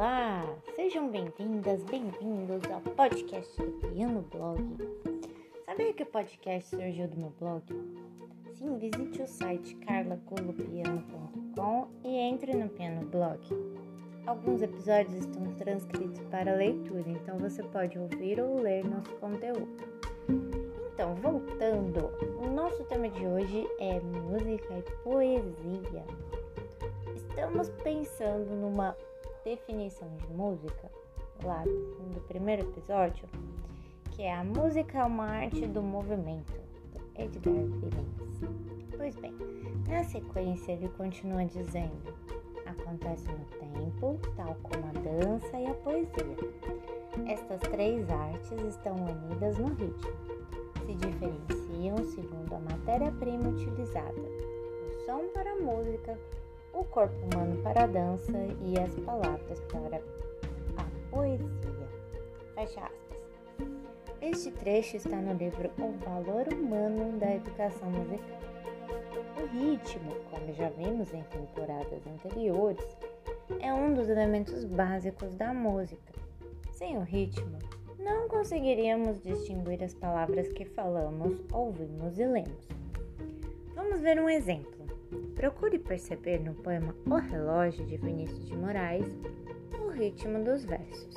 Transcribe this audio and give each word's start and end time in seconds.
Olá, 0.00 0.48
sejam 0.74 1.10
bem-vindas, 1.10 1.84
bem-vindos 1.84 2.64
ao 2.70 2.80
podcast 2.80 3.54
do 3.60 3.70
Piano 3.86 4.24
Blog. 4.32 4.78
Sabia 5.66 5.92
que 5.92 6.04
o 6.04 6.06
podcast 6.06 6.70
surgiu 6.70 7.06
do 7.06 7.18
meu 7.18 7.28
blog? 7.38 7.62
Sim, 8.54 8.78
visite 8.78 9.20
o 9.20 9.26
site 9.26 9.74
carlacolopiano.com 9.84 11.88
e 12.02 12.16
entre 12.16 12.54
no 12.54 12.70
Piano 12.70 13.04
Blog. 13.10 13.40
Alguns 14.24 14.62
episódios 14.62 15.16
estão 15.16 15.52
transcritos 15.56 16.22
para 16.30 16.54
leitura, 16.54 17.04
então 17.06 17.38
você 17.38 17.62
pode 17.62 17.98
ouvir 17.98 18.40
ou 18.40 18.58
ler 18.58 18.82
nosso 18.86 19.14
conteúdo. 19.16 19.68
Então, 20.94 21.14
voltando, 21.16 22.10
o 22.42 22.48
nosso 22.48 22.82
tema 22.84 23.06
de 23.06 23.26
hoje 23.26 23.68
é 23.78 24.00
música 24.00 24.78
e 24.78 24.82
poesia. 25.04 26.06
Estamos 27.14 27.68
pensando 27.82 28.56
numa 28.56 28.96
definição 29.44 30.08
de 30.16 30.26
música, 30.28 30.90
lá 31.42 31.62
do 31.64 32.20
primeiro 32.28 32.62
episódio, 32.62 33.28
que 34.10 34.22
é 34.22 34.34
a 34.34 34.44
música 34.44 34.98
é 34.98 35.04
uma 35.04 35.24
arte 35.24 35.66
do 35.66 35.82
movimento, 35.82 36.52
do 36.92 37.00
Edgar 37.20 37.54
Williams. 37.54 38.40
Pois 38.96 39.16
bem, 39.16 39.34
na 39.88 40.04
sequência 40.04 40.72
ele 40.72 40.88
continua 40.90 41.44
dizendo: 41.46 42.14
acontece 42.66 43.26
no 43.28 43.44
tempo, 43.58 44.18
tal 44.36 44.54
como 44.62 44.86
a 44.86 44.92
dança 45.00 45.58
e 45.58 45.66
a 45.66 45.74
poesia. 45.74 46.36
Estas 47.26 47.60
três 47.70 48.08
artes 48.10 48.60
estão 48.62 48.94
unidas 48.94 49.58
no 49.58 49.68
ritmo. 49.68 50.12
Se 50.86 50.94
diferenciam 50.94 51.96
segundo 52.04 52.54
a 52.54 52.58
matéria-prima 52.58 53.48
utilizada. 53.48 54.20
O 54.20 55.04
som 55.04 55.28
para 55.32 55.52
a 55.52 55.56
música, 55.56 56.18
o 56.72 56.84
corpo 56.84 57.14
humano 57.32 57.62
para 57.62 57.84
a 57.84 57.86
dança 57.86 58.38
e 58.62 58.78
as 58.78 58.94
palavras 59.00 59.60
para 59.72 59.96
a 60.76 61.10
poesia. 61.10 61.48
Fecha 62.54 62.80
aspas. 62.80 63.10
Este 64.20 64.50
trecho 64.50 64.96
está 64.96 65.16
no 65.16 65.34
livro 65.34 65.70
O 65.78 65.92
Valor 66.04 66.48
Humano 66.52 67.18
da 67.18 67.34
Educação 67.34 67.90
Musical. 67.90 68.40
O 69.40 69.46
ritmo, 69.46 70.14
como 70.30 70.52
já 70.52 70.68
vimos 70.70 71.12
em 71.14 71.22
temporadas 71.24 72.06
anteriores, 72.06 72.96
é 73.58 73.72
um 73.72 73.94
dos 73.94 74.08
elementos 74.08 74.64
básicos 74.64 75.34
da 75.34 75.52
música. 75.54 76.12
Sem 76.72 76.98
o 76.98 77.02
ritmo, 77.02 77.58
não 77.98 78.28
conseguiríamos 78.28 79.22
distinguir 79.22 79.82
as 79.82 79.94
palavras 79.94 80.52
que 80.52 80.64
falamos, 80.64 81.42
ouvimos 81.52 82.18
e 82.18 82.26
lemos. 82.26 82.68
Vamos 83.74 84.00
ver 84.00 84.20
um 84.20 84.28
exemplo. 84.28 84.79
Procure 85.34 85.78
perceber 85.78 86.38
no 86.38 86.54
poema 86.54 86.94
O 87.06 87.16
Relógio 87.16 87.84
de 87.86 87.96
Vinícius 87.96 88.46
de 88.46 88.56
Moraes 88.56 89.06
o 89.78 89.88
ritmo 89.88 90.44
dos 90.44 90.64
versos. 90.64 91.14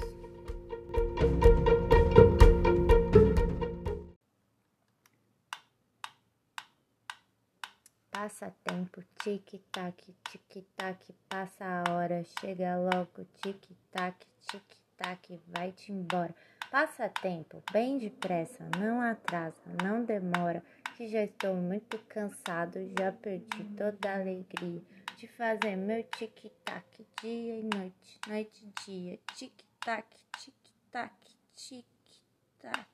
Passa 8.10 8.54
tempo, 8.64 9.04
tic-tac, 9.22 10.16
tic-tac, 10.30 11.14
passa 11.28 11.66
a 11.66 11.94
hora, 11.94 12.24
chega 12.40 12.78
logo, 12.78 13.26
tic-tac, 13.42 14.26
tic-tac, 14.48 15.40
vai-te 15.50 15.92
embora. 15.92 16.34
Passa 16.72 17.10
tempo, 17.10 17.62
bem 17.72 17.98
depressa, 17.98 18.68
não 18.80 19.02
atrasa, 19.02 19.62
não 19.84 20.04
demora 20.04 20.64
que 20.96 21.08
já 21.08 21.24
estou 21.24 21.56
muito 21.56 21.98
cansado, 22.06 22.80
já 23.00 23.12
perdi 23.12 23.64
toda 23.76 24.12
a 24.12 24.16
alegria 24.16 24.82
de 25.18 25.28
fazer 25.28 25.76
meu 25.76 26.04
tic-tac 26.04 27.06
dia 27.20 27.60
e 27.60 27.64
noite, 27.64 28.20
noite 28.28 28.64
e 28.64 28.74
dia, 28.86 29.20
tic-tac, 29.36 30.06
tic-tac, 30.38 31.14
tic-tac, 31.56 32.88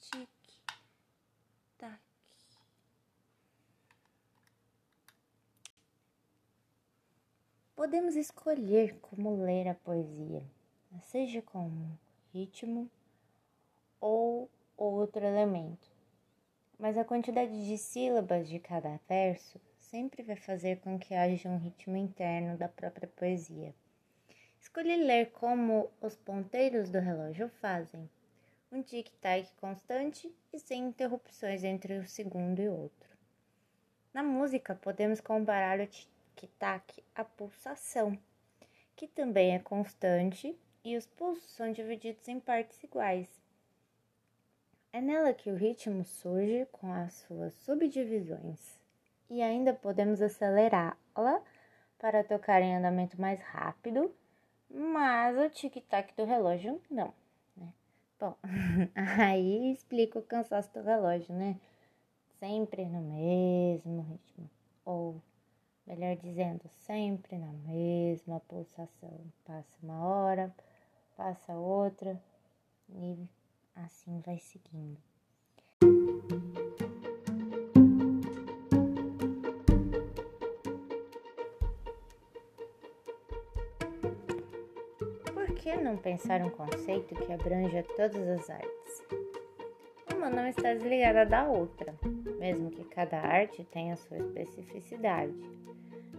tic-tac. 0.00 0.38
Podemos 7.74 8.16
escolher 8.16 8.98
como 9.00 9.42
ler 9.42 9.68
a 9.68 9.74
poesia, 9.74 10.44
seja 11.04 11.40
com 11.40 11.96
ritmo 12.34 12.90
ou 13.98 14.50
outro 14.76 15.24
elemento 15.24 15.97
mas 16.78 16.96
a 16.96 17.04
quantidade 17.04 17.66
de 17.66 17.76
sílabas 17.76 18.48
de 18.48 18.58
cada 18.58 19.00
verso 19.08 19.60
sempre 19.80 20.22
vai 20.22 20.36
fazer 20.36 20.78
com 20.80 20.98
que 20.98 21.14
haja 21.14 21.48
um 21.48 21.58
ritmo 21.58 21.96
interno 21.96 22.56
da 22.56 22.68
própria 22.68 23.08
poesia. 23.08 23.74
Escolhi 24.60 24.96
ler 24.96 25.30
como 25.32 25.90
os 26.00 26.14
ponteiros 26.14 26.90
do 26.90 26.98
relógio 26.98 27.48
fazem, 27.60 28.08
um 28.70 28.82
tic-tac 28.82 29.48
constante 29.60 30.32
e 30.52 30.58
sem 30.58 30.84
interrupções 30.84 31.64
entre 31.64 31.98
um 31.98 32.06
segundo 32.06 32.60
e 32.60 32.68
outro. 32.68 33.08
Na 34.12 34.22
música, 34.22 34.74
podemos 34.74 35.20
comparar 35.20 35.80
o 35.80 35.86
tic-tac 35.86 37.02
à 37.14 37.24
pulsação, 37.24 38.18
que 38.94 39.06
também 39.06 39.54
é 39.54 39.58
constante 39.58 40.56
e 40.84 40.96
os 40.96 41.06
pulsos 41.06 41.50
são 41.52 41.72
divididos 41.72 42.26
em 42.28 42.38
partes 42.38 42.82
iguais. 42.82 43.47
É 44.90 45.00
nela 45.02 45.34
que 45.34 45.50
o 45.50 45.54
ritmo 45.54 46.02
surge 46.02 46.66
com 46.72 46.90
as 46.90 47.12
suas 47.12 47.52
subdivisões 47.54 48.80
e 49.28 49.42
ainda 49.42 49.74
podemos 49.74 50.22
acelerá-la 50.22 51.42
para 51.98 52.24
tocar 52.24 52.62
em 52.62 52.74
andamento 52.74 53.20
mais 53.20 53.38
rápido, 53.40 54.10
mas 54.70 55.36
o 55.36 55.50
tic-tac 55.50 56.14
do 56.16 56.24
relógio 56.24 56.80
não, 56.90 57.12
né? 57.54 57.72
Bom, 58.18 58.34
aí 58.94 59.72
explica 59.72 60.18
o 60.18 60.22
cansaço 60.22 60.72
do 60.72 60.82
relógio, 60.82 61.34
né? 61.34 61.60
Sempre 62.38 62.86
no 62.86 63.02
mesmo 63.02 64.02
ritmo, 64.02 64.50
ou 64.86 65.20
melhor 65.86 66.16
dizendo, 66.16 66.62
sempre 66.86 67.36
na 67.36 67.52
mesma 67.52 68.40
pulsação. 68.40 69.20
Passa 69.44 69.76
uma 69.82 70.02
hora, 70.02 70.54
passa 71.14 71.52
outra 71.52 72.18
e 72.88 73.28
assim 73.84 74.20
vai 74.24 74.38
seguindo. 74.38 74.98
Por 85.32 85.54
que 85.54 85.76
não 85.76 85.96
pensar 85.96 86.42
um 86.42 86.50
conceito 86.50 87.14
que 87.14 87.32
abranja 87.32 87.84
todas 87.96 88.28
as 88.28 88.50
artes? 88.50 89.02
Uma 90.14 90.30
não 90.30 90.46
está 90.46 90.74
desligada 90.74 91.24
da 91.24 91.44
outra, 91.48 91.94
mesmo 92.38 92.70
que 92.70 92.84
cada 92.84 93.20
arte 93.20 93.64
tenha 93.64 93.96
sua 93.96 94.18
especificidade. 94.18 95.34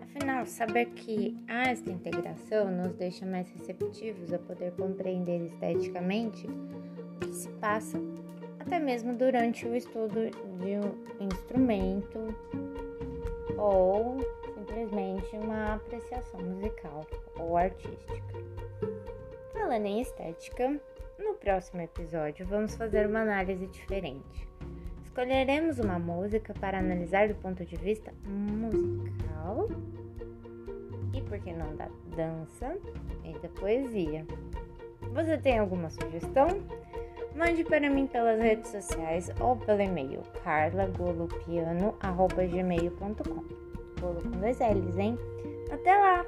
Afinal, 0.02 0.46
saber 0.46 0.86
que 0.88 1.38
há 1.48 1.70
esta 1.70 1.92
integração 1.92 2.72
nos 2.72 2.94
deixa 2.94 3.26
mais 3.26 3.50
receptivos 3.52 4.34
a 4.34 4.40
poder 4.40 4.72
compreender 4.76 5.46
esteticamente 5.46 6.48
que 7.30 7.36
se 7.36 7.50
passa, 7.54 8.00
até 8.60 8.80
mesmo 8.80 9.16
durante 9.16 9.68
o 9.68 9.76
estudo 9.76 10.30
de 10.58 10.78
um 10.78 11.28
instrumento 11.28 12.20
ou 13.58 14.18
simplesmente 14.54 15.36
uma 15.38 15.76
apreciação 15.76 16.42
musical 16.42 17.06
ou 17.38 17.56
artística. 17.56 18.40
Falando 19.54 19.86
em 19.86 20.02
estética, 20.02 20.80
no 21.18 21.34
próximo 21.36 21.82
episódio 21.82 22.46
vamos 22.46 22.76
fazer 22.76 23.08
uma 23.08 23.22
análise 23.22 23.68
diferente. 23.68 24.48
Escolheremos 25.04 25.80
uma 25.80 26.00
música 26.00 26.54
para 26.54 26.80
analisar 26.80 27.28
do 27.28 27.36
ponto 27.36 27.66
de 27.66 27.76
vista 27.76 28.14
musical 28.26 29.68
e, 31.14 31.22
por 31.22 31.40
que 31.40 31.52
não, 31.52 31.76
da 31.76 31.90
dança 32.16 32.78
e 33.24 33.38
da 33.40 33.50
poesia. 33.50 34.26
Você 35.12 35.38
tem 35.38 35.58
alguma 35.58 35.90
sugestão? 35.90 36.48
Mande 37.36 37.64
para 37.64 37.88
mim 37.90 38.08
pelas 38.08 38.40
redes 38.40 38.72
sociais 38.72 39.30
ou 39.40 39.56
pelo 39.56 39.82
e-mail 39.82 40.22
carlagolopiano.gmail.com 40.44 43.44
Golo 44.00 44.22
com 44.22 44.30
dois 44.40 44.60
L's, 44.60 44.98
hein? 44.98 45.18
Até 45.72 45.96
lá! 45.96 46.26